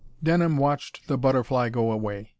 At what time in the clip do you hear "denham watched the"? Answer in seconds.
0.23-1.15